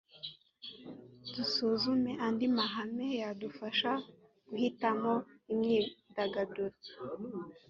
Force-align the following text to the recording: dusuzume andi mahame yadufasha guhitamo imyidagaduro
dusuzume 1.33 2.11
andi 2.25 2.45
mahame 2.57 3.07
yadufasha 3.21 3.91
guhitamo 4.47 5.13
imyidagaduro 5.51 6.75